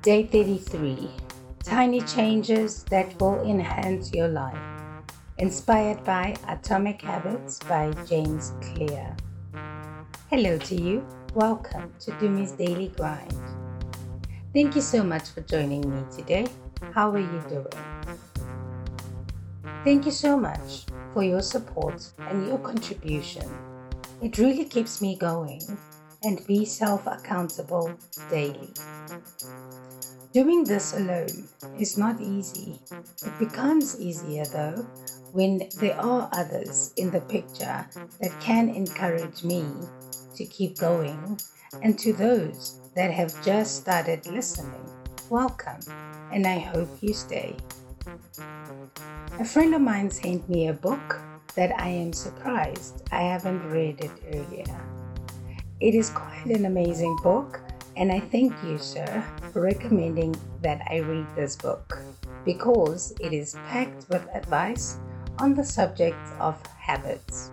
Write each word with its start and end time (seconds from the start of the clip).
Day 0.00 0.24
33 0.24 1.10
Tiny 1.62 2.00
Changes 2.00 2.84
That 2.84 3.20
Will 3.20 3.42
Enhance 3.42 4.10
Your 4.14 4.28
Life. 4.28 4.56
Inspired 5.36 6.02
by 6.02 6.34
Atomic 6.48 7.02
Habits 7.02 7.58
by 7.58 7.92
James 8.08 8.54
Clear. 8.62 9.14
Hello 10.30 10.56
to 10.56 10.74
you. 10.74 11.06
Welcome 11.34 11.92
to 12.00 12.12
Tumi's 12.12 12.52
Daily 12.52 12.88
Grind. 12.96 13.34
Thank 14.54 14.74
you 14.74 14.80
so 14.80 15.04
much 15.04 15.28
for 15.28 15.42
joining 15.42 15.82
me 15.94 16.04
today. 16.16 16.46
How 16.94 17.10
are 17.10 17.18
you 17.18 17.44
doing? 17.50 17.66
Thank 19.84 20.06
you 20.06 20.12
so 20.12 20.38
much 20.38 20.86
for 21.12 21.22
your 21.22 21.42
support 21.42 22.02
and 22.30 22.46
your 22.46 22.56
contribution. 22.56 23.73
It 24.24 24.38
really 24.38 24.64
keeps 24.64 25.02
me 25.02 25.16
going 25.16 25.60
and 26.22 26.46
be 26.46 26.64
self 26.64 27.06
accountable 27.06 27.92
daily. 28.30 28.72
Doing 30.32 30.64
this 30.64 30.94
alone 30.94 31.46
is 31.78 31.98
not 31.98 32.22
easy. 32.22 32.80
It 32.90 33.38
becomes 33.38 34.00
easier 34.00 34.46
though 34.46 34.86
when 35.32 35.68
there 35.78 36.00
are 36.00 36.30
others 36.32 36.94
in 36.96 37.10
the 37.10 37.20
picture 37.20 37.86
that 38.22 38.40
can 38.40 38.70
encourage 38.70 39.44
me 39.44 39.66
to 40.36 40.46
keep 40.46 40.78
going, 40.78 41.38
and 41.82 41.98
to 41.98 42.14
those 42.14 42.80
that 42.96 43.10
have 43.10 43.44
just 43.44 43.76
started 43.76 44.24
listening, 44.24 44.88
welcome, 45.28 45.80
and 46.32 46.46
I 46.46 46.60
hope 46.60 46.88
you 47.02 47.12
stay. 47.12 47.56
A 49.38 49.44
friend 49.44 49.74
of 49.74 49.82
mine 49.82 50.10
sent 50.10 50.48
me 50.48 50.68
a 50.68 50.72
book 50.72 51.20
that 51.54 51.78
I 51.80 51.88
am 51.88 52.12
surprised 52.12 53.02
I 53.12 53.22
haven't 53.22 53.68
read 53.70 54.00
it 54.00 54.10
earlier. 54.32 54.80
It 55.80 55.94
is 55.94 56.10
quite 56.10 56.46
an 56.46 56.66
amazing 56.66 57.16
book 57.22 57.60
and 57.96 58.10
I 58.10 58.20
thank 58.20 58.52
you, 58.64 58.78
sir, 58.78 59.24
for 59.52 59.62
recommending 59.62 60.34
that 60.62 60.82
I 60.90 60.98
read 60.98 61.26
this 61.36 61.56
book 61.56 61.98
because 62.44 63.14
it 63.20 63.32
is 63.32 63.54
packed 63.66 64.08
with 64.08 64.26
advice 64.34 64.98
on 65.38 65.54
the 65.54 65.64
subject 65.64 66.16
of 66.38 66.64
habits. 66.66 67.50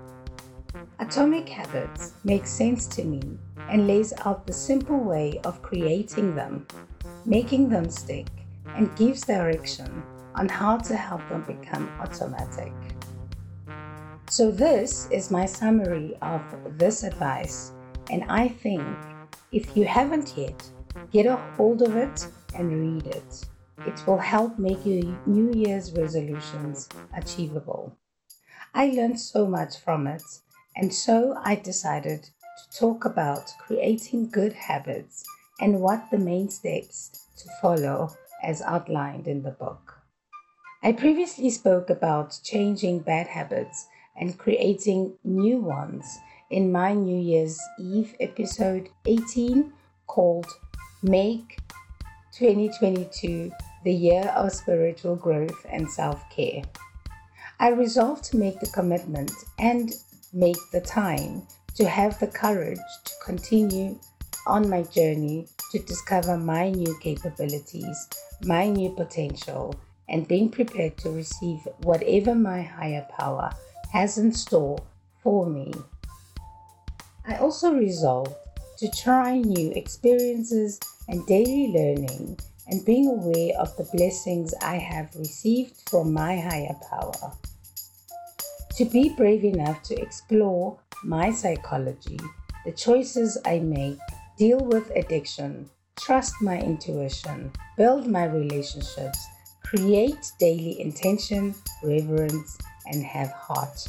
Atomic 0.99 1.47
Habits 1.49 2.13
makes 2.23 2.49
sense 2.49 2.87
to 2.87 3.03
me 3.03 3.21
and 3.69 3.87
lays 3.87 4.13
out 4.25 4.45
the 4.45 4.53
simple 4.53 4.97
way 4.97 5.39
of 5.43 5.61
creating 5.61 6.35
them, 6.35 6.67
making 7.25 7.69
them 7.69 7.89
stick, 7.89 8.27
and 8.75 8.95
gives 8.95 9.21
direction 9.21 10.03
on 10.35 10.47
how 10.47 10.77
to 10.77 10.95
help 10.95 11.27
them 11.29 11.43
become 11.43 11.89
automatic. 11.99 12.73
So, 14.31 14.49
this 14.49 15.09
is 15.11 15.29
my 15.29 15.45
summary 15.45 16.15
of 16.21 16.55
this 16.77 17.03
advice, 17.03 17.73
and 18.09 18.23
I 18.29 18.47
think 18.47 18.97
if 19.51 19.75
you 19.75 19.83
haven't 19.83 20.37
yet, 20.37 20.71
get 21.11 21.25
a 21.25 21.35
hold 21.35 21.81
of 21.81 21.97
it 21.97 22.27
and 22.55 22.69
read 22.69 23.07
it. 23.07 23.45
It 23.85 24.01
will 24.07 24.19
help 24.19 24.57
make 24.57 24.85
your 24.85 25.17
New 25.25 25.51
Year's 25.53 25.91
resolutions 25.91 26.87
achievable. 27.13 27.97
I 28.73 28.91
learned 28.91 29.19
so 29.19 29.47
much 29.47 29.77
from 29.77 30.07
it, 30.07 30.23
and 30.77 30.93
so 30.93 31.37
I 31.43 31.55
decided 31.55 32.23
to 32.23 32.79
talk 32.79 33.03
about 33.03 33.51
creating 33.59 34.29
good 34.29 34.53
habits 34.53 35.25
and 35.59 35.81
what 35.81 36.09
the 36.09 36.17
main 36.17 36.49
steps 36.49 37.27
to 37.35 37.49
follow 37.61 38.15
as 38.41 38.61
outlined 38.61 39.27
in 39.27 39.43
the 39.43 39.51
book. 39.51 39.97
I 40.81 40.93
previously 40.93 41.49
spoke 41.49 41.89
about 41.89 42.39
changing 42.45 42.99
bad 42.99 43.27
habits 43.27 43.87
and 44.15 44.37
creating 44.37 45.13
new 45.23 45.57
ones 45.57 46.19
in 46.49 46.71
my 46.71 46.93
New 46.93 47.19
Year's 47.19 47.59
Eve 47.79 48.15
episode 48.19 48.89
18 49.05 49.71
called 50.07 50.47
Make 51.01 51.59
2022 52.37 53.51
the 53.83 53.93
Year 53.93 54.31
of 54.35 54.51
Spiritual 54.51 55.15
Growth 55.15 55.65
and 55.69 55.89
Self 55.89 56.29
Care. 56.29 56.63
I 57.59 57.69
resolved 57.69 58.23
to 58.25 58.37
make 58.37 58.59
the 58.59 58.71
commitment 58.73 59.31
and 59.59 59.91
make 60.33 60.57
the 60.71 60.81
time 60.81 61.47
to 61.75 61.87
have 61.87 62.19
the 62.19 62.27
courage 62.27 62.79
to 63.05 63.13
continue 63.23 63.99
on 64.47 64.69
my 64.69 64.83
journey 64.83 65.47
to 65.71 65.79
discover 65.79 66.37
my 66.37 66.69
new 66.69 66.97
capabilities, 67.01 68.09
my 68.43 68.67
new 68.67 68.89
potential, 68.89 69.73
and 70.09 70.27
being 70.27 70.49
prepared 70.49 70.97
to 70.97 71.11
receive 71.11 71.59
whatever 71.83 72.35
my 72.35 72.61
higher 72.61 73.07
power 73.17 73.51
has 73.91 74.17
in 74.17 74.31
store 74.31 74.77
for 75.23 75.45
me 75.45 75.71
I 77.25 77.37
also 77.37 77.73
resolved 77.73 78.33
to 78.79 78.89
try 78.89 79.37
new 79.37 79.71
experiences 79.71 80.79
and 81.07 81.25
daily 81.27 81.67
learning 81.67 82.39
and 82.67 82.83
being 82.83 83.07
aware 83.07 83.55
of 83.59 83.75
the 83.77 83.87
blessings 83.93 84.53
I 84.61 84.77
have 84.77 85.15
received 85.15 85.89
from 85.89 86.13
my 86.13 86.39
higher 86.39 86.75
power. 86.89 87.31
To 88.77 88.85
be 88.85 89.09
brave 89.09 89.43
enough 89.43 89.83
to 89.83 90.01
explore 90.01 90.79
my 91.03 91.31
psychology, 91.31 92.19
the 92.65 92.71
choices 92.71 93.37
I 93.45 93.59
make, 93.59 93.99
deal 94.37 94.59
with 94.59 94.89
addiction, 94.95 95.69
trust 95.99 96.33
my 96.41 96.59
intuition, 96.59 97.51
build 97.77 98.07
my 98.07 98.25
relationships, 98.25 99.27
create 99.63 100.31
daily 100.39 100.81
intention, 100.81 101.53
reverence, 101.83 102.57
and 102.85 103.03
have 103.03 103.31
heart 103.31 103.87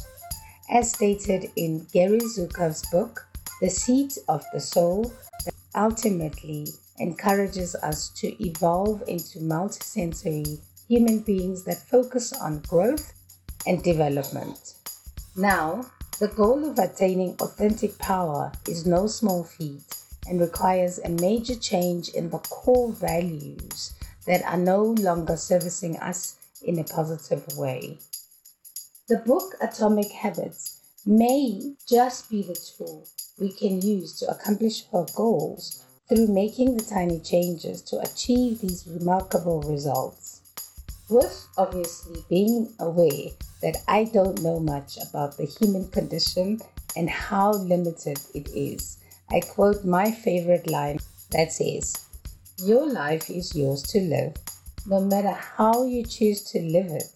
as 0.69 0.91
stated 0.91 1.51
in 1.55 1.85
Gary 1.91 2.19
Zukav's 2.19 2.83
book, 2.89 3.27
The 3.61 3.69
Seat 3.69 4.17
of 4.27 4.43
the 4.53 4.59
Soul, 4.59 5.13
that 5.45 5.53
ultimately 5.75 6.67
encourages 6.99 7.75
us 7.75 8.09
to 8.09 8.43
evolve 8.43 9.03
into 9.07 9.39
multisensory 9.39 10.59
human 10.87 11.19
beings 11.19 11.63
that 11.65 11.77
focus 11.77 12.33
on 12.33 12.59
growth 12.61 13.13
and 13.67 13.83
development. 13.83 14.75
Now, 15.35 15.85
the 16.19 16.27
goal 16.27 16.69
of 16.69 16.79
attaining 16.79 17.35
authentic 17.41 17.97
power 17.97 18.51
is 18.67 18.85
no 18.85 19.07
small 19.07 19.43
feat 19.43 19.83
and 20.27 20.39
requires 20.39 20.99
a 20.99 21.09
major 21.09 21.55
change 21.55 22.09
in 22.09 22.29
the 22.29 22.39
core 22.39 22.91
values 22.91 23.93
that 24.25 24.43
are 24.43 24.57
no 24.57 24.81
longer 24.81 25.35
servicing 25.35 25.97
us 25.97 26.37
in 26.61 26.79
a 26.79 26.83
positive 26.83 27.45
way. 27.57 27.97
The 29.09 29.17
book 29.17 29.55
Atomic 29.59 30.13
Habits 30.13 30.77
may 31.05 31.75
just 31.85 32.29
be 32.29 32.41
the 32.41 32.55
tool 32.55 33.05
we 33.37 33.51
can 33.51 33.81
use 33.81 34.17
to 34.19 34.31
accomplish 34.31 34.85
our 34.93 35.05
goals 35.13 35.83
through 36.07 36.27
making 36.27 36.77
the 36.77 36.85
tiny 36.85 37.19
changes 37.19 37.81
to 37.81 37.99
achieve 37.99 38.61
these 38.61 38.87
remarkable 38.87 39.61
results. 39.63 40.39
With 41.09 41.47
obviously 41.57 42.23
being 42.29 42.73
aware 42.79 43.31
that 43.61 43.75
I 43.89 44.05
don't 44.05 44.41
know 44.41 44.61
much 44.61 44.97
about 45.09 45.35
the 45.35 45.47
human 45.47 45.89
condition 45.89 46.61
and 46.95 47.09
how 47.09 47.51
limited 47.51 48.19
it 48.33 48.47
is, 48.55 48.99
I 49.29 49.41
quote 49.41 49.83
my 49.83 50.11
favorite 50.11 50.69
line 50.69 50.99
that 51.31 51.51
says, 51.51 51.93
Your 52.59 52.87
life 52.89 53.29
is 53.29 53.53
yours 53.53 53.83
to 53.83 53.99
live, 53.99 54.37
no 54.85 55.01
matter 55.01 55.33
how 55.33 55.85
you 55.85 56.05
choose 56.05 56.41
to 56.51 56.61
live 56.61 56.87
it. 56.87 57.09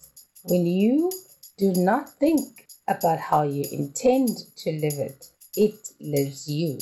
When 0.44 0.66
you 0.66 1.10
do 1.58 1.72
not 1.74 2.08
think 2.08 2.68
about 2.86 3.18
how 3.18 3.42
you 3.42 3.64
intend 3.72 4.28
to 4.56 4.70
live 4.70 4.98
it, 4.98 5.26
it 5.56 5.88
lives 6.00 6.48
you. 6.48 6.78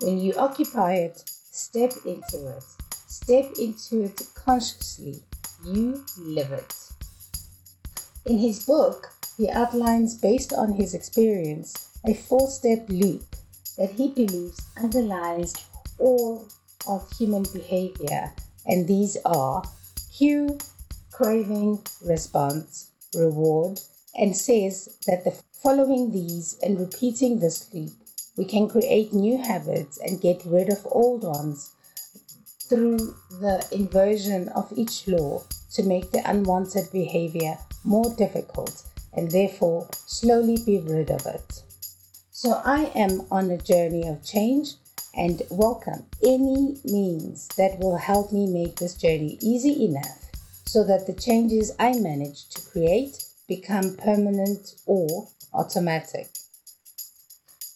When 0.00 0.18
you 0.18 0.32
occupy 0.38 0.94
it, 0.94 1.22
step 1.26 1.92
into 2.06 2.48
it. 2.56 2.64
Step 3.08 3.52
into 3.60 4.04
it 4.04 4.22
consciously. 4.34 5.22
You 5.64 6.02
live 6.18 6.50
it. 6.52 6.74
In 8.24 8.38
his 8.38 8.64
book, 8.64 9.08
he 9.36 9.50
outlines, 9.50 10.14
based 10.14 10.54
on 10.54 10.72
his 10.72 10.94
experience, 10.94 11.90
a 12.06 12.14
four 12.14 12.48
step 12.48 12.86
loop 12.88 13.36
that 13.76 13.90
he 13.90 14.08
believes 14.08 14.60
underlies 14.82 15.52
all 15.98 16.48
of 16.88 17.10
human 17.18 17.44
behavior, 17.52 18.32
and 18.64 18.88
these 18.88 19.18
are 19.26 19.62
cue, 20.10 20.58
craving, 21.12 21.82
response, 22.02 22.90
reward, 23.14 23.78
and 24.16 24.36
says 24.36 24.98
that 25.06 25.24
the 25.24 25.30
following 25.62 26.10
these 26.12 26.58
and 26.62 26.80
repeating 26.80 27.38
this 27.38 27.72
loop, 27.72 27.92
we 28.36 28.44
can 28.44 28.68
create 28.68 29.12
new 29.12 29.38
habits 29.38 29.98
and 29.98 30.20
get 30.20 30.42
rid 30.44 30.70
of 30.70 30.86
old 30.90 31.22
ones 31.22 31.72
through 32.68 33.14
the 33.40 33.66
inversion 33.72 34.48
of 34.50 34.72
each 34.76 35.06
law 35.06 35.42
to 35.72 35.82
make 35.82 36.10
the 36.10 36.22
unwanted 36.28 36.90
behavior 36.92 37.58
more 37.84 38.14
difficult 38.16 38.84
and 39.12 39.30
therefore 39.30 39.88
slowly 40.06 40.56
be 40.64 40.78
rid 40.78 41.10
of 41.10 41.24
it. 41.26 41.62
So 42.30 42.60
I 42.64 42.90
am 42.94 43.22
on 43.30 43.50
a 43.50 43.58
journey 43.58 44.06
of 44.06 44.24
change 44.24 44.74
and 45.14 45.42
welcome 45.50 46.04
any 46.22 46.76
means 46.84 47.48
that 47.56 47.78
will 47.78 47.96
help 47.96 48.32
me 48.32 48.46
make 48.46 48.76
this 48.76 48.94
journey 48.94 49.38
easy 49.40 49.86
enough 49.86 50.30
so 50.66 50.84
that 50.84 51.06
the 51.06 51.14
changes 51.14 51.72
I 51.78 51.98
manage 51.98 52.48
to 52.50 52.60
create 52.70 53.25
become 53.48 53.96
permanent 53.96 54.74
or 54.86 55.28
automatic. 55.54 56.28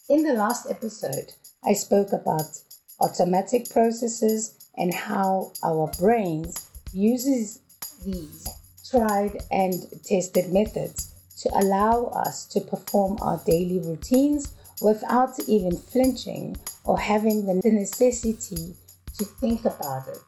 In 0.09 0.23
the 0.23 0.33
last 0.33 0.69
episode, 0.69 1.33
I 1.63 1.73
spoke 1.73 2.11
about 2.11 2.59
automatic 2.99 3.69
processes 3.69 4.69
and 4.77 4.93
how 4.93 5.53
our 5.63 5.91
brains 5.99 6.69
uses 6.93 7.59
these 8.03 8.47
tried 8.89 9.37
and 9.51 9.73
tested 10.03 10.51
methods 10.51 11.13
to 11.37 11.49
allow 11.57 12.05
us 12.07 12.45
to 12.47 12.59
perform 12.59 13.17
our 13.21 13.41
daily 13.45 13.79
routines 13.79 14.53
without 14.81 15.39
even 15.47 15.77
flinching 15.77 16.57
or 16.83 16.99
having 16.99 17.45
the 17.45 17.61
necessity 17.69 18.75
to 19.17 19.25
think 19.25 19.63
about 19.65 20.07
it. 20.07 20.21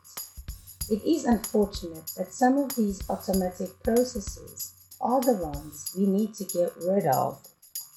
It 0.90 1.04
is 1.06 1.26
unfortunate 1.26 2.12
that 2.18 2.34
some 2.34 2.58
of 2.58 2.76
these 2.76 3.02
automatic 3.10 3.70
processes 3.84 4.74
are 5.04 5.22
the 5.22 5.34
ones 5.34 5.94
we 5.98 6.08
need 6.08 6.34
to 6.36 6.46
get 6.46 6.72
rid 6.88 7.06
of, 7.06 7.40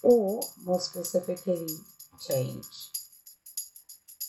or 0.03 0.43
more 0.65 0.81
specifically, 0.81 1.67
change. 2.29 2.67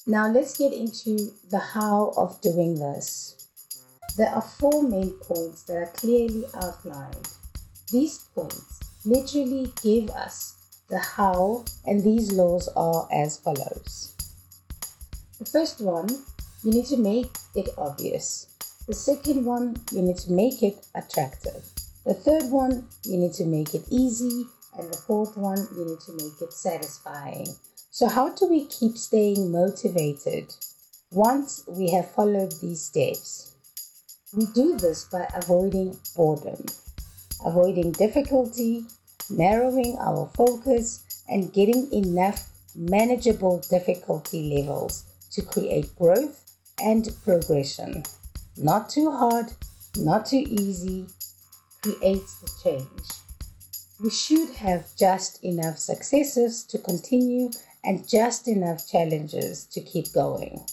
Now 0.06 0.32
let's 0.32 0.58
get 0.58 0.72
into 0.72 1.32
the 1.50 1.60
how 1.60 2.14
of 2.16 2.40
doing 2.42 2.76
this. 2.76 3.36
There 4.16 4.30
are 4.30 4.42
four 4.42 4.84
main 4.84 5.12
points 5.22 5.64
that 5.64 5.76
are 5.76 5.92
clearly 5.94 6.46
outlined. 6.56 7.28
These 7.92 8.20
points 8.34 8.80
literally 9.06 9.72
give 9.82 10.10
us 10.12 10.56
the 10.90 11.00
how, 11.00 11.66
and 11.86 12.04
these 12.04 12.32
laws 12.32 12.70
are 12.76 13.08
as 13.12 13.38
follows. 13.38 14.16
The 15.40 15.46
first 15.46 15.82
one, 15.82 16.08
you 16.64 16.72
need 16.72 16.86
to 16.88 16.98
make 16.98 17.36
it 17.56 17.70
obvious. 17.78 18.48
The 18.88 18.94
second 18.94 19.46
one, 19.46 19.76
you 19.92 20.02
need 20.02 20.18
to 20.20 20.32
make 20.32 20.64
it 20.64 20.86
attractive. 20.96 21.64
The 22.08 22.14
third 22.14 22.50
one, 22.52 22.88
you 23.04 23.18
need 23.18 23.34
to 23.34 23.46
make 23.46 23.76
it 23.76 23.84
easy. 23.90 24.46
And 24.80 24.90
the 24.90 24.96
fourth 24.96 25.36
one, 25.36 25.68
you 25.76 25.84
need 25.84 26.00
to 26.06 26.14
make 26.14 26.42
it 26.42 26.54
satisfying. 26.54 27.48
So, 27.92 28.08
how 28.08 28.30
do 28.30 28.48
we 28.48 28.64
keep 28.68 28.98
staying 28.98 29.52
motivated 29.52 30.56
once 31.12 31.66
we 31.68 31.92
have 31.92 32.10
followed 32.10 32.54
these 32.62 32.82
steps? 32.82 33.56
We 34.34 34.46
do 34.46 34.78
this 34.78 35.04
by 35.04 35.28
avoiding 35.36 36.00
boredom, 36.16 36.64
avoiding 37.44 37.92
difficulty, 37.92 38.86
narrowing 39.30 39.98
our 40.00 40.30
focus, 40.34 41.04
and 41.28 41.52
getting 41.52 41.92
enough 41.92 42.48
manageable 42.74 43.60
difficulty 43.70 44.56
levels 44.56 45.04
to 45.32 45.42
create 45.42 45.94
growth 45.98 46.56
and 46.82 47.10
progression. 47.26 48.04
Not 48.56 48.90
too 48.90 49.12
hard, 49.12 49.52
not 49.98 50.28
too 50.28 50.46
easy, 50.48 51.08
creates 51.82 52.40
the 52.40 52.52
change. 52.64 53.08
We 54.00 54.10
should 54.10 54.50
have 54.56 54.96
just 54.96 55.44
enough 55.44 55.80
successes 55.80 56.64
to 56.66 56.78
continue 56.78 57.50
and 57.84 58.08
just 58.08 58.48
enough 58.48 58.88
challenges 58.88 59.66
to 59.72 59.82
keep 59.82 60.14
going. 60.14 60.66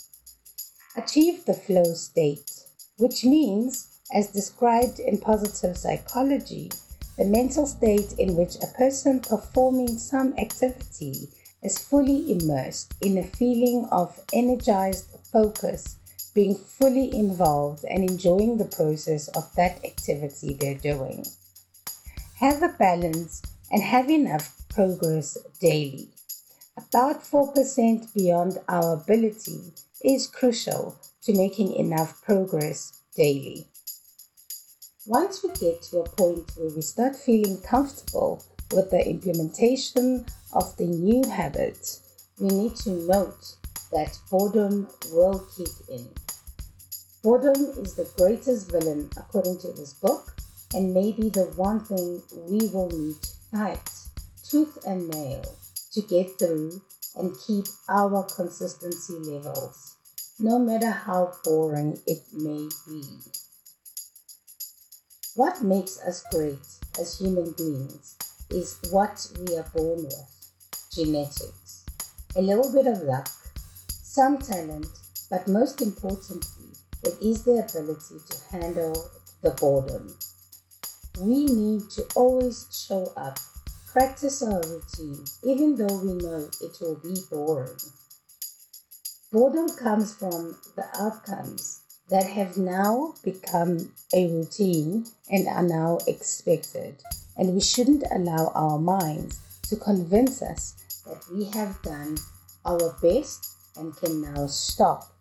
Achieve 0.96 1.44
the 1.44 1.54
flow 1.54 1.94
state, 1.94 2.50
which 2.98 3.24
means, 3.24 3.98
as 4.12 4.28
described 4.28 4.98
in 4.98 5.18
positive 5.18 5.76
psychology, 5.76 6.70
the 7.16 7.24
mental 7.24 7.66
state 7.66 8.12
in 8.18 8.36
which 8.36 8.56
a 8.56 8.74
person 8.76 9.20
performing 9.20 9.96
some 9.96 10.34
activity 10.38 11.28
is 11.62 11.78
fully 11.78 12.30
immersed 12.30 12.92
in 13.00 13.16
a 13.18 13.22
feeling 13.24 13.88
of 13.90 14.20
energized 14.32 15.06
focus, 15.32 15.96
being 16.34 16.56
fully 16.56 17.14
involved 17.16 17.84
and 17.88 18.08
enjoying 18.08 18.58
the 18.58 18.64
process 18.64 19.28
of 19.28 19.54
that 19.54 19.84
activity 19.84 20.54
they're 20.54 20.74
doing. 20.74 21.24
Have 22.38 22.62
a 22.62 22.74
balance 22.78 23.40
and 23.70 23.82
have 23.82 24.10
enough 24.10 24.52
progress 24.68 25.38
daily. 25.60 26.08
About 26.76 27.22
4% 27.22 28.12
beyond 28.12 28.58
our 28.68 28.94
ability 28.94 29.72
is 30.02 30.26
crucial 30.26 30.96
to 31.22 31.32
making 31.32 31.72
enough 31.74 32.20
progress 32.22 33.00
daily. 33.16 33.68
Once 35.06 35.42
we 35.42 35.50
get 35.50 35.82
to 35.82 35.98
a 35.98 36.08
point 36.08 36.50
where 36.56 36.70
we 36.74 36.82
start 36.82 37.14
feeling 37.14 37.60
comfortable 37.60 38.42
with 38.72 38.90
the 38.90 39.08
implementation 39.08 40.26
of 40.52 40.76
the 40.78 40.86
new 40.86 41.22
habit, 41.30 42.00
we 42.40 42.48
need 42.48 42.74
to 42.74 42.90
note 42.90 43.56
that 43.92 44.18
boredom 44.30 44.88
will 45.12 45.46
kick 45.56 45.68
in. 45.88 46.08
Boredom 47.24 47.72
is 47.82 47.94
the 47.94 48.06
greatest 48.18 48.70
villain 48.70 49.08
according 49.16 49.56
to 49.60 49.72
this 49.72 49.94
book, 49.94 50.36
and 50.74 50.92
maybe 50.92 51.30
the 51.30 51.46
one 51.56 51.80
thing 51.80 52.22
we 52.50 52.68
will 52.68 52.90
need 52.90 53.16
to 53.22 53.30
fight 53.50 53.90
tooth 54.46 54.76
and 54.86 55.08
nail 55.08 55.42
to 55.92 56.02
get 56.02 56.38
through 56.38 56.82
and 57.16 57.34
keep 57.46 57.64
our 57.88 58.24
consistency 58.24 59.14
levels, 59.14 59.96
no 60.38 60.58
matter 60.58 60.90
how 60.90 61.32
boring 61.44 61.98
it 62.06 62.20
may 62.34 62.68
be. 62.86 63.02
What 65.34 65.62
makes 65.62 65.98
us 66.00 66.22
great 66.30 66.66
as 67.00 67.18
human 67.18 67.52
beings 67.52 68.18
is 68.50 68.78
what 68.90 69.26
we 69.40 69.56
are 69.56 69.70
born 69.74 70.04
with 70.04 70.50
genetics, 70.94 71.86
a 72.36 72.42
little 72.42 72.70
bit 72.70 72.86
of 72.86 73.00
luck, 73.00 73.30
some 73.88 74.36
talent, 74.36 74.88
but 75.30 75.48
most 75.48 75.80
importantly, 75.80 76.63
it 77.06 77.14
is 77.20 77.44
the 77.44 77.66
ability 77.68 78.16
to 78.30 78.36
handle 78.50 79.10
the 79.42 79.50
boredom. 79.50 80.16
We 81.20 81.46
need 81.46 81.90
to 81.90 82.06
always 82.16 82.66
show 82.88 83.12
up, 83.16 83.38
practice 83.86 84.42
our 84.42 84.60
routine, 84.62 85.24
even 85.44 85.76
though 85.76 85.98
we 85.98 86.14
know 86.14 86.48
it 86.60 86.76
will 86.80 86.96
be 86.96 87.16
boring. 87.30 87.76
Boredom 89.30 89.68
comes 89.76 90.14
from 90.14 90.56
the 90.76 90.86
outcomes 90.98 91.80
that 92.08 92.24
have 92.24 92.56
now 92.56 93.14
become 93.22 93.92
a 94.14 94.26
routine 94.28 95.06
and 95.30 95.48
are 95.48 95.62
now 95.62 95.98
expected. 96.06 97.02
And 97.36 97.54
we 97.54 97.60
shouldn't 97.60 98.04
allow 98.12 98.52
our 98.54 98.78
minds 98.78 99.40
to 99.68 99.76
convince 99.76 100.42
us 100.42 100.74
that 101.06 101.22
we 101.32 101.44
have 101.46 101.80
done 101.82 102.18
our 102.64 102.96
best 103.02 103.48
and 103.76 103.96
can 103.96 104.22
now 104.22 104.46
stop 104.46 105.13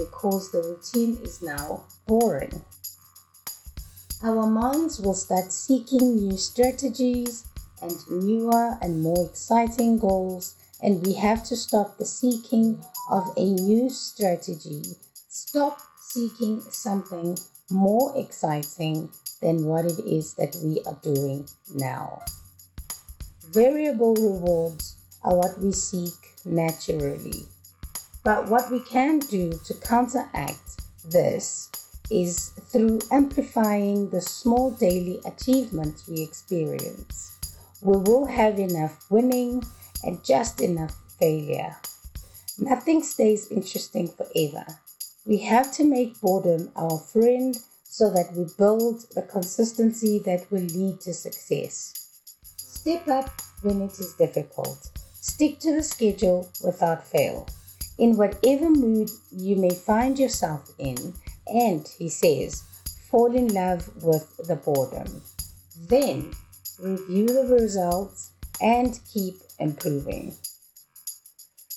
because 0.00 0.50
the 0.50 0.62
routine 0.62 1.18
is 1.22 1.42
now 1.42 1.84
boring. 2.06 2.64
Our 4.22 4.46
minds 4.46 5.00
will 5.00 5.14
start 5.14 5.52
seeking 5.52 6.16
new 6.16 6.36
strategies 6.36 7.44
and 7.82 7.92
newer 8.10 8.78
and 8.80 9.02
more 9.02 9.26
exciting 9.26 9.98
goals, 9.98 10.54
and 10.82 11.04
we 11.06 11.14
have 11.14 11.44
to 11.44 11.56
stop 11.56 11.98
the 11.98 12.06
seeking 12.06 12.82
of 13.10 13.32
a 13.36 13.44
new 13.44 13.90
strategy. 13.90 14.82
Stop 15.28 15.80
seeking 16.00 16.60
something 16.70 17.38
more 17.70 18.12
exciting 18.16 19.10
than 19.40 19.64
what 19.64 19.84
it 19.84 19.98
is 20.00 20.34
that 20.34 20.56
we 20.64 20.82
are 20.86 20.98
doing 21.02 21.46
now. 21.74 22.22
Variable 23.50 24.14
rewards 24.14 24.96
are 25.22 25.36
what 25.36 25.58
we 25.60 25.72
seek 25.72 26.14
naturally. 26.44 27.46
But 28.22 28.48
what 28.48 28.70
we 28.70 28.80
can 28.80 29.18
do 29.18 29.52
to 29.64 29.74
counteract 29.74 30.82
this 31.04 31.70
is 32.10 32.50
through 32.70 33.00
amplifying 33.10 34.10
the 34.10 34.20
small 34.20 34.72
daily 34.72 35.20
achievements 35.24 36.06
we 36.06 36.22
experience. 36.22 37.38
We 37.80 37.96
will 37.96 38.26
have 38.26 38.58
enough 38.58 39.10
winning 39.10 39.62
and 40.04 40.22
just 40.24 40.60
enough 40.60 40.94
failure. 41.18 41.76
Nothing 42.58 43.02
stays 43.02 43.50
interesting 43.50 44.08
forever. 44.08 44.66
We 45.24 45.38
have 45.38 45.72
to 45.72 45.84
make 45.84 46.20
boredom 46.20 46.70
our 46.76 46.98
friend 46.98 47.56
so 47.84 48.10
that 48.10 48.34
we 48.34 48.46
build 48.58 49.06
the 49.14 49.22
consistency 49.22 50.18
that 50.20 50.50
will 50.50 50.60
lead 50.60 51.00
to 51.02 51.14
success. 51.14 51.94
Step 52.56 53.08
up 53.08 53.30
when 53.62 53.80
it 53.82 53.98
is 53.98 54.14
difficult. 54.14 54.90
Stick 55.14 55.58
to 55.60 55.74
the 55.74 55.82
schedule 55.82 56.50
without 56.62 57.06
fail. 57.06 57.46
In 58.00 58.16
whatever 58.16 58.70
mood 58.70 59.10
you 59.30 59.56
may 59.56 59.74
find 59.74 60.18
yourself 60.18 60.70
in, 60.78 61.12
and 61.46 61.86
he 61.98 62.08
says, 62.08 62.62
fall 63.10 63.36
in 63.36 63.48
love 63.48 63.90
with 64.02 64.38
the 64.48 64.56
boredom. 64.56 65.20
Then 65.86 66.32
review 66.78 67.26
the 67.26 67.54
results 67.60 68.30
and 68.58 68.98
keep 69.12 69.34
improving. 69.58 70.34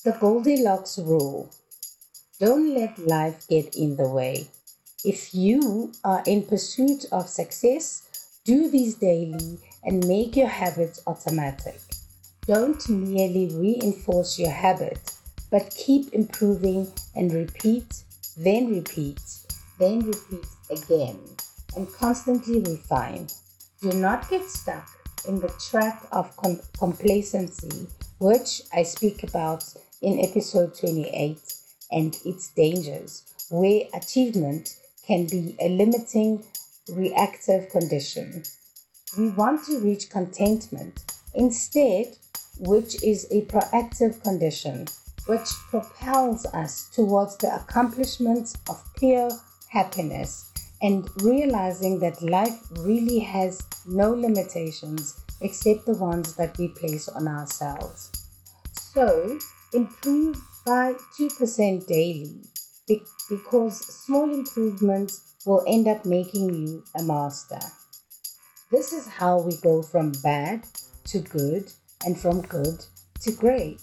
The 0.05 0.13
Goldilocks 0.13 0.97
rule 0.97 1.51
don't 2.39 2.73
let 2.73 2.97
life 2.99 3.45
get 3.49 3.75
in 3.75 3.97
the 3.97 4.07
way. 4.07 4.47
If 5.03 5.35
you 5.35 5.91
are 6.05 6.23
in 6.25 6.43
pursuit 6.43 7.05
of 7.11 7.27
success, 7.27 8.39
do 8.45 8.69
these 8.69 8.95
daily 8.95 9.59
and 9.83 10.07
make 10.07 10.37
your 10.37 10.47
habits 10.47 11.01
automatic. 11.05 11.81
Don't 12.47 12.87
merely 12.87 13.49
reinforce 13.53 14.39
your 14.39 14.51
habit, 14.51 15.12
but 15.53 15.69
keep 15.75 16.11
improving 16.15 16.91
and 17.15 17.31
repeat, 17.31 17.85
then 18.35 18.73
repeat, 18.73 19.21
then 19.77 19.99
repeat 19.99 20.47
again, 20.71 21.19
and 21.75 21.93
constantly 21.93 22.59
refine. 22.61 23.27
Do 23.79 23.91
not 23.91 24.27
get 24.31 24.49
stuck 24.49 24.89
in 25.27 25.39
the 25.39 25.53
trap 25.69 26.07
of 26.11 26.35
com- 26.37 26.59
complacency, 26.79 27.85
which 28.17 28.63
I 28.73 28.81
speak 28.81 29.21
about 29.21 29.63
in 30.01 30.19
episode 30.21 30.75
28 30.75 31.37
and 31.91 32.17
its 32.25 32.49
dangers, 32.55 33.21
where 33.51 33.83
achievement 33.93 34.75
can 35.05 35.27
be 35.27 35.55
a 35.61 35.69
limiting 35.69 36.43
reactive 36.89 37.69
condition. 37.69 38.41
We 39.19 39.29
want 39.29 39.67
to 39.67 39.77
reach 39.81 40.09
contentment 40.09 40.99
instead, 41.35 42.17
which 42.57 43.03
is 43.03 43.27
a 43.29 43.41
proactive 43.41 44.23
condition 44.23 44.87
which 45.25 45.49
propels 45.69 46.45
us 46.47 46.89
towards 46.89 47.37
the 47.37 47.55
accomplishment 47.55 48.55
of 48.69 48.83
pure 48.97 49.29
happiness 49.69 50.51
and 50.81 51.09
realizing 51.21 51.99
that 51.99 52.21
life 52.21 52.59
really 52.79 53.19
has 53.19 53.65
no 53.85 54.11
limitations 54.11 55.19
except 55.41 55.85
the 55.85 55.93
ones 55.93 56.35
that 56.35 56.57
we 56.57 56.67
place 56.67 57.07
on 57.07 57.27
ourselves. 57.27 58.11
So, 58.73 59.39
improve 59.73 60.37
by 60.65 60.93
2% 61.17 61.87
daily 61.87 62.41
because 63.29 63.79
small 63.79 64.31
improvements 64.33 65.35
will 65.45 65.63
end 65.67 65.87
up 65.87 66.05
making 66.05 66.53
you 66.53 66.83
a 66.95 67.03
master. 67.03 67.59
This 68.71 68.91
is 68.91 69.07
how 69.07 69.39
we 69.39 69.55
go 69.57 69.81
from 69.81 70.11
bad 70.23 70.65
to 71.05 71.19
good 71.19 71.71
and 72.05 72.19
from 72.19 72.41
good 72.41 72.85
to 73.21 73.31
great 73.31 73.79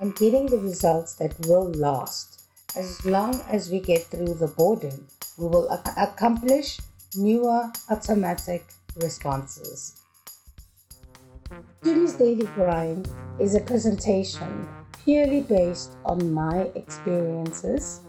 and 0.00 0.14
getting 0.16 0.46
the 0.46 0.58
results 0.58 1.14
that 1.14 1.38
will 1.46 1.70
last. 1.72 2.42
As 2.76 3.04
long 3.06 3.40
as 3.48 3.70
we 3.70 3.80
get 3.80 4.02
through 4.04 4.34
the 4.34 4.48
boredom, 4.48 5.06
we 5.38 5.46
will 5.46 5.72
ac- 5.72 5.94
accomplish 5.96 6.78
newer 7.16 7.70
automatic 7.90 8.64
responses. 8.96 10.02
Today's 11.82 12.14
Daily 12.14 12.46
Grind 12.46 13.08
is 13.38 13.54
a 13.54 13.60
presentation 13.60 14.68
purely 15.04 15.42
based 15.42 15.96
on 16.04 16.32
my 16.32 16.70
experiences, 16.74 18.00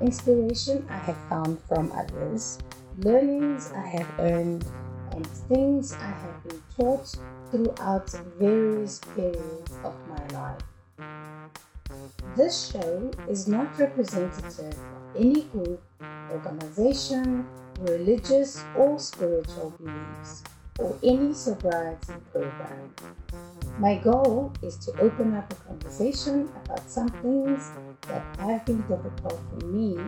inspiration 0.00 0.86
I 0.90 0.98
have 0.98 1.16
found 1.28 1.58
from 1.66 1.90
others, 1.92 2.58
learnings 2.98 3.72
I 3.74 3.86
have 3.86 4.12
earned, 4.18 4.64
and 5.12 5.26
things 5.26 5.96
I 6.00 6.10
have 6.10 6.42
been 6.44 6.62
taught 6.76 7.16
throughout 7.50 8.10
various 8.38 9.00
periods 9.14 9.78
of 9.82 9.94
my 10.06 10.26
life. 10.38 10.60
This 12.34 12.72
show 12.72 13.10
is 13.28 13.46
not 13.46 13.78
representative 13.78 14.72
of 14.72 15.16
any 15.16 15.42
group, 15.42 15.82
organization, 16.30 17.46
religious 17.80 18.64
or 18.74 18.98
spiritual 18.98 19.74
beliefs, 19.78 20.42
or 20.78 20.96
any 21.02 21.34
sobriety 21.34 22.14
program. 22.32 22.94
My 23.78 23.96
goal 23.96 24.50
is 24.62 24.76
to 24.78 24.98
open 24.98 25.34
up 25.34 25.52
a 25.52 25.56
conversation 25.56 26.48
about 26.64 26.88
some 26.88 27.10
things 27.20 27.70
that 28.08 28.24
have 28.38 28.64
been 28.64 28.80
difficult 28.82 29.38
for 29.50 29.66
me 29.66 29.98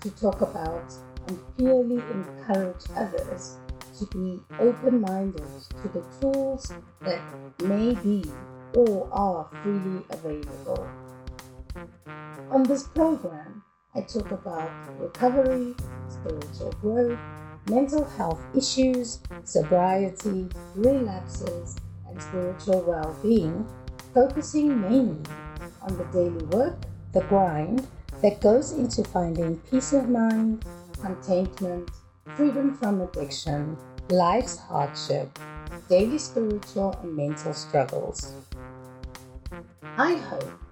to 0.00 0.10
talk 0.20 0.40
about 0.40 0.92
and 1.28 1.38
purely 1.56 2.02
encourage 2.10 2.90
others 2.96 3.58
to 4.00 4.06
be 4.06 4.40
open 4.58 5.00
minded 5.00 5.46
to 5.82 5.88
the 5.88 6.02
tools 6.20 6.72
that 7.02 7.20
may 7.62 7.94
be 8.02 8.24
or 8.74 9.08
are 9.12 9.48
freely 9.62 10.02
available. 10.10 10.88
On 12.50 12.62
this 12.62 12.84
program, 12.84 13.62
I 13.94 14.02
talk 14.02 14.30
about 14.30 14.70
recovery, 14.98 15.74
spiritual 16.08 16.72
growth, 16.80 17.18
mental 17.68 18.04
health 18.04 18.40
issues, 18.56 19.20
sobriety, 19.44 20.48
relapses, 20.74 21.76
and 22.08 22.22
spiritual 22.22 22.82
well 22.82 23.16
being, 23.22 23.66
focusing 24.14 24.80
mainly 24.80 25.22
on 25.82 25.96
the 25.98 26.04
daily 26.12 26.44
work, 26.46 26.76
the 27.12 27.22
grind 27.22 27.86
that 28.22 28.40
goes 28.40 28.72
into 28.72 29.04
finding 29.04 29.56
peace 29.70 29.92
of 29.92 30.08
mind, 30.08 30.64
contentment, 31.00 31.90
freedom 32.36 32.74
from 32.74 33.00
addiction, 33.00 33.76
life's 34.10 34.58
hardship, 34.58 35.38
daily 35.88 36.18
spiritual 36.18 36.98
and 37.02 37.16
mental 37.16 37.52
struggles. 37.52 38.32
I 39.96 40.14
hope 40.14 40.67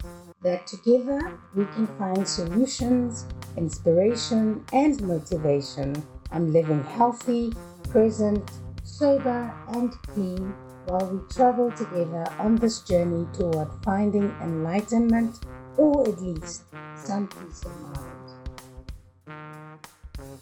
that 0.47 0.65
together 0.65 1.41
we 1.57 1.65
can 1.75 1.89
find 1.99 2.27
solutions, 2.27 3.27
inspiration, 3.57 4.65
and 4.73 5.03
motivation 5.03 5.93
on 6.31 6.53
living 6.53 6.85
healthy, 6.85 7.53
present, 7.91 8.49
sober, 8.85 9.53
and 9.75 9.91
clean 10.15 10.55
while 10.87 11.05
we 11.07 11.19
travel 11.35 11.73
together 11.73 12.25
on 12.39 12.55
this 12.55 12.79
journey 12.83 13.27
toward 13.33 13.69
finding 13.85 14.31
enlightenment 14.41 15.45
or 15.77 16.09
at 16.09 16.23
least 16.23 16.63
some 16.95 17.27
peace 17.27 17.65
of 17.65 17.75
mind. 17.81 18.07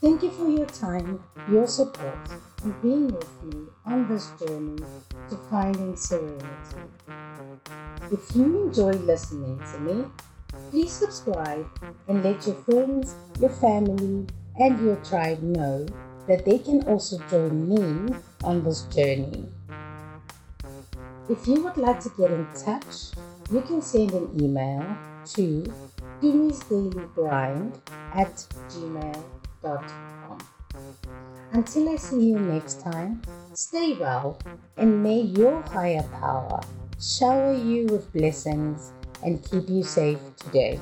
Thank 0.03 0.23
you 0.23 0.31
for 0.33 0.51
your 0.51 0.67
time, 0.67 1.25
your 1.51 1.67
support, 1.67 2.29
and 2.65 2.83
being 2.83 3.09
with 3.09 3.43
me 3.45 3.67
on 3.85 4.09
this 4.09 4.31
journey 4.41 4.83
to 5.29 5.37
finding 5.51 5.95
serenity. 5.97 6.77
If 8.11 8.35
you 8.35 8.67
enjoy 8.67 8.93
listening 8.93 9.61
to 9.73 9.79
me, 9.81 10.05
please 10.71 10.93
subscribe 10.93 11.67
and 12.09 12.25
let 12.25 12.47
your 12.47 12.57
friends, 12.57 13.15
your 13.39 13.51
family, 13.51 14.27
and 14.59 14.85
your 14.85 14.97
tribe 14.97 15.43
know 15.43 15.87
that 16.27 16.45
they 16.45 16.59
can 16.59 16.83
also 16.89 17.19
join 17.29 17.69
me 17.69 18.15
on 18.43 18.65
this 18.65 18.83
journey. 18.83 19.47
If 21.29 21.47
you 21.47 21.63
would 21.65 21.77
like 21.77 22.01
to 22.01 22.11
get 22.17 22.31
in 22.31 22.47
touch, 22.55 23.13
you 23.51 23.61
can 23.63 23.83
send 23.83 24.13
an 24.13 24.31
email 24.41 24.97
to 25.35 25.73
Grind 27.15 27.81
at 28.15 28.37
gmail.com. 28.69 30.14
Until 31.55 31.89
I 31.89 31.95
see 31.95 32.31
you 32.31 32.39
next 32.41 32.81
time, 32.81 33.23
stay 33.53 33.93
well 33.95 34.41
and 34.77 35.05
may 35.05 35.21
your 35.21 35.63
higher 35.63 36.03
power 36.03 36.61
shower 37.01 37.55
you 37.55 37.87
with 37.87 38.13
blessings 38.13 38.91
and 39.23 39.41
keep 39.49 39.69
you 39.69 39.85
safe 39.85 40.19
today. 40.37 40.81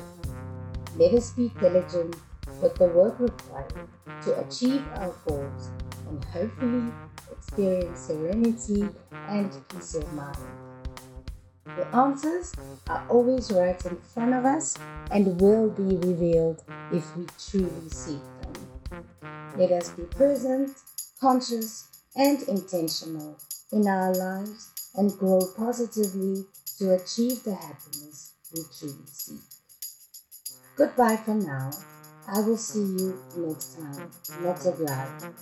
Let 0.97 1.13
us 1.13 1.29
be 1.29 1.51
diligent 1.59 2.15
with 2.59 2.73
the 2.73 2.87
work 2.87 3.19
required 3.19 3.87
to 4.23 4.39
achieve 4.39 4.83
our 4.95 5.13
goals 5.27 5.69
and 6.09 6.25
hopefully 6.25 6.91
experience 7.31 7.99
serenity 7.99 8.89
and 9.29 9.51
peace 9.69 9.93
of 9.93 10.11
mind. 10.13 10.37
The 11.65 11.85
answers 11.95 12.51
are 12.87 13.05
always 13.09 13.51
right 13.51 13.85
in 13.85 13.97
front 13.97 14.33
of 14.33 14.43
us 14.43 14.75
and 15.11 15.39
will 15.39 15.69
be 15.69 15.97
revealed 15.97 16.63
if 16.91 17.15
we 17.15 17.27
truly 17.37 17.89
seek 17.89 18.21
them. 18.41 19.03
Let 19.55 19.71
us 19.71 19.89
be 19.89 20.03
present, 20.03 20.75
conscious, 21.19 21.87
and 22.15 22.41
intentional 22.43 23.37
in 23.71 23.87
our 23.87 24.13
lives 24.13 24.69
and 24.95 25.17
grow 25.17 25.39
positively 25.55 26.45
to 26.77 26.93
achieve 26.93 27.43
the 27.43 27.55
happiness 27.55 28.33
we 28.53 28.61
truly 28.77 29.05
seek. 29.05 29.39
Goodbye 30.75 31.17
for 31.17 31.35
now. 31.35 31.71
I 32.27 32.39
will 32.41 32.57
see 32.57 32.79
you 32.79 33.21
next 33.35 33.75
time. 33.75 34.11
Lots 34.41 34.65
of 34.65 34.79
love. 34.79 35.33